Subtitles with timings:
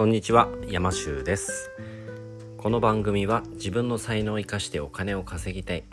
[0.00, 1.70] こんにちは山修です。
[2.56, 5.84] この番組は自分の才能を生かしてお金を稼ぎたい。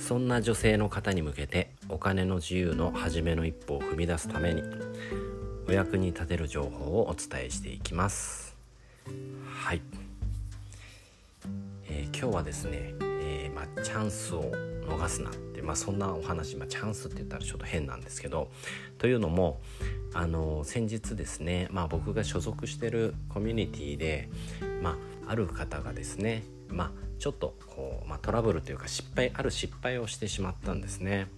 [0.00, 4.64] そんな女性の方に向けてお金の自由の初めの一歩を踏み出すために
[5.68, 8.56] お役に立てる情報をお伝えしていきます。
[9.46, 9.80] はい、
[11.88, 18.50] えー、今日はですね、えー、ま、チャンスを逃すなって、まあ、そんなお話、まあ、チャンスって言ったらちょっと変なんですけど
[18.98, 19.60] というのも
[20.14, 24.28] あの先日ですね、まあ、僕が所属してるコミュニティで、
[24.82, 31.28] まあ、ある方がですね、まあ、ちょっとこう、まあ、トラブルというか失敗ある失敗をしてしまったんですね。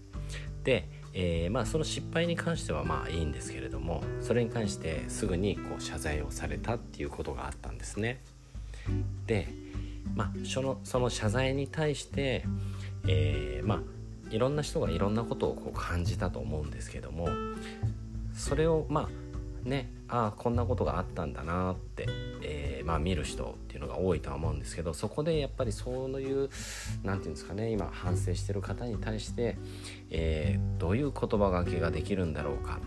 [0.65, 8.20] で、えー、まあ、その失敗に関してはまあいいんですけれどもそれに関してすぐにこう謝罪をされたっていうことがあったんですね。
[9.27, 9.48] で、
[10.15, 12.45] まあ、そのその謝罪に対して、
[13.06, 13.80] えー、まあ
[14.30, 17.28] いろんな人がいろんなことをこう感じたと思うんですけども
[18.34, 19.08] それをま
[19.64, 22.06] あねああこんなことがあったんだなって、
[22.42, 26.50] えー、まあ、見る人っていうのが多いとは思うんですけどそこでやっぱりそういう
[27.02, 29.56] 何て言うんですかね今反省してる方に対して、
[30.11, 32.80] えー、どういう言葉がけができるんだろうか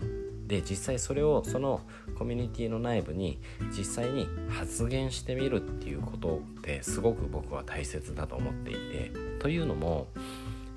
[0.48, 1.82] で実際それをその
[2.18, 3.38] コミュニティの内部に
[3.70, 10.08] 実際に発言してみるっていうことってすごく僕は大切だと思っていてというのも、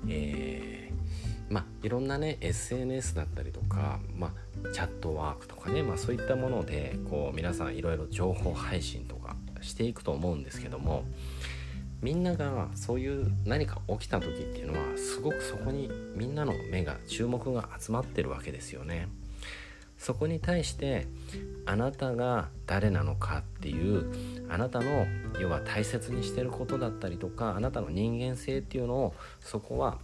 [0.06, 4.32] えーまあ、いろんなね SNS だったりとか、ま、
[4.72, 11.04] チャットワークとかね、まあ、そういったものでこう皆さんいろいろ情報配信とかしていくと思うんですけども
[12.02, 19.08] みんながそういう何か起きた時っていうのはすごくそこにみんなの目が注目が集まってるわけですよね。
[20.02, 21.06] そこに対して
[21.64, 24.12] あなたが誰なのかっていう
[24.48, 25.06] あなたの
[25.40, 29.98] 要は大切にしてることだったりとかあなたの人間性っていうのをそこは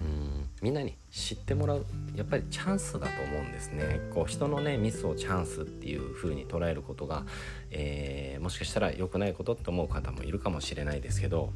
[0.00, 4.00] うんみんなに知ってもらうやっぱりチャンスだと思うんですね。
[4.12, 7.22] こう人のねミスをチャンスっていう風に捉えることが、
[7.70, 11.52] えー、もしかしたら良くないことって思う方もいるかもしれないですけど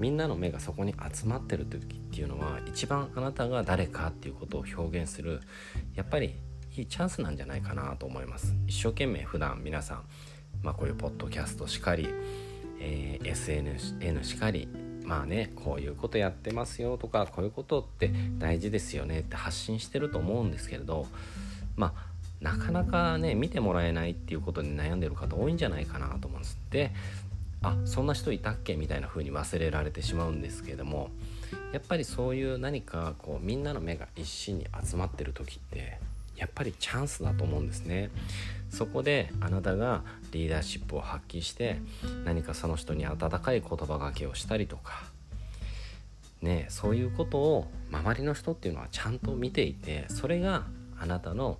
[0.00, 5.40] みんなの目がそこに集まってる時っていうのは一番あなたが誰かっていうことを表現する
[5.94, 6.34] やっぱり
[6.76, 8.54] いいチャンスなんじゃないかなと思います。
[8.66, 10.02] 一生懸命普段皆さん、
[10.62, 12.08] まあ、こういうポッドキャストしかり、
[12.80, 13.96] えー、SNS
[14.26, 14.68] しかり
[15.04, 21.06] まあねこういうことやってますよとかこういうことって大事ですよねって発信してると思うんですけれど
[21.76, 26.58] まあなかなかね見てもらえないっていうことに悩んでる方多いんじゃないかなと思うんです。
[26.70, 26.92] で
[27.64, 28.74] あそんな人いたっけ？
[28.76, 31.10] みたいな風に忘れられてしまうんですけれども
[31.72, 35.98] やっぱりそういう何かこうみんなの目が一心に集まってる時って
[36.36, 38.10] やっぱりチャンスだと思うんですね。
[38.70, 41.78] そこであなたがリーダーシップを発揮して
[42.24, 45.04] 何かその人に温かい言葉がけをしたりとか
[46.40, 50.64] ねそういうことを周りの人っていうのはちゃんと見ていてそれが
[50.98, 51.58] あなたの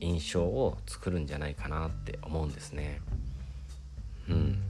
[0.00, 3.00] 印象を作るんじゃないかなって思うんですね。
[4.28, 4.62] うん。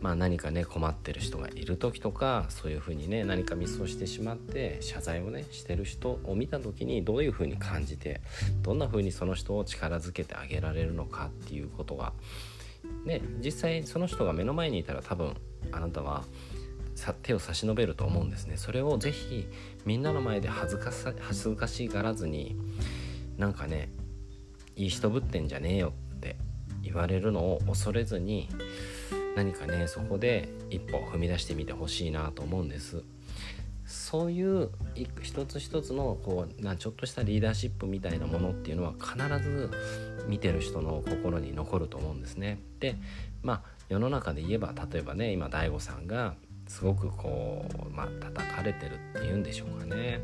[0.00, 8.22] まあ、何かね困ってる人がいる時とかそういうふうにね何かミスをしてしまって謝罪をねしてる人を見た時にどういうふうに感じて
[8.62, 12.14] どんなふうにその人を力づけてあげられるのかっていうことが
[13.04, 15.34] ね実際その人が目の前にいたら多分
[15.70, 16.24] あなたは
[17.22, 18.56] 手を差し伸べると思うんですね。
[18.56, 19.46] それをぜひ
[19.86, 22.56] みんなの前で恥ずかさ恥ずかしがらずに
[23.38, 23.90] なんかね
[24.76, 26.36] いい人ぶってんじゃねえよって
[26.82, 28.48] 言われるのを恐れずに
[29.36, 33.02] 何かねそこで一歩踏み出してみてほしいなと思うんです。
[33.86, 34.70] そういう
[35.20, 39.70] 一つ一つのこうなちょっとしたリーダーシップみたいなものっていうのは必ず
[40.28, 42.60] 見てる人の心に残ると思うんですね。
[42.78, 42.94] で
[43.42, 46.34] まあ世の中で言えば例えばね今 DAIGO さんが
[46.68, 50.20] すごくこうまあ叩かれてるっていうんでしょうかね。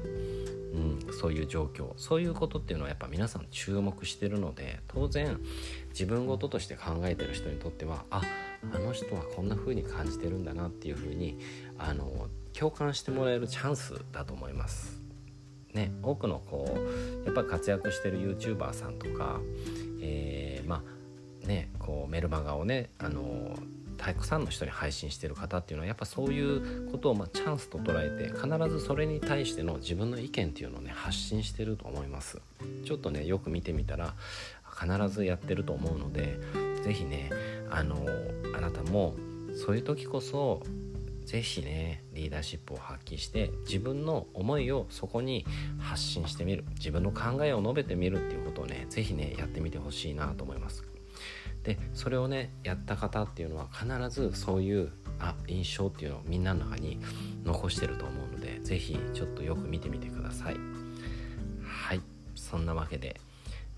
[0.75, 1.93] うん、そういう状況。
[1.97, 5.41] そういうことっていうのはやっぱ皆さん注目してるので当然
[5.89, 8.23] 自分事として考えてる人にとってはあ
[8.73, 11.39] あの人はこんな風に感じてるんだなっていう風に
[11.79, 15.01] あの共感してもらえるチャンスだと思います。
[15.75, 16.75] ね、多くのこ
[17.23, 19.41] うやっぱり活躍してる YouTuber さんとか、
[20.01, 20.83] えー、ま
[21.45, 23.55] あねこうメルマガをねあの
[23.99, 32.41] たくさんの人に配信してる方っていうのはやっぱそういうことをまチャンスと捉えて必ずそれに対しての自分の意見っていうのをね発信してると思います
[32.85, 34.15] ちょっとねよく見てみたら
[34.79, 36.39] 必ずやってると思うので
[36.87, 37.31] 是非ね
[37.69, 37.97] あの
[38.57, 39.17] あなたも
[39.57, 40.63] そういう時こそ
[41.25, 45.45] 是非ねリーダーシップを発揮して自分の思いをそこに
[45.81, 46.65] 発信してみる。
[46.77, 50.85] 自分の考えを述べてみるっていうことをね是非ねやってみてほしいなと思います。
[51.65, 57.01] でそれをねやった方っていうのは必ずそういうあ印象っていうのをみんなの中に
[57.45, 60.57] 残してると思うので是非ちょっとよく見てみてください。
[61.65, 62.01] はい。
[62.37, 63.21] そんなわけで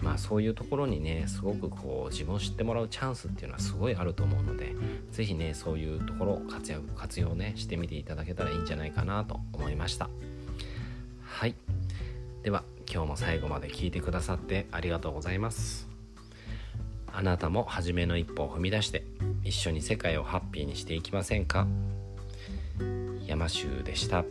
[0.00, 4.74] まあそういうところにねすごくこう自分を知ってもらうチャンスっていうのはすごいあると思うので
[5.10, 10.08] 是非ねそういうところを活躍活用ねしてみていただけたらいいんじゃないかなと思いました。
[11.22, 11.54] はい。
[12.42, 15.88] では今日も最後まで聞いてくださってありがとうございます。
[17.12, 19.02] あなたも初めの一歩を踏み出して
[19.42, 21.66] 一緒に世界をハッピーにしていきませんか？
[23.26, 24.24] 山州でした。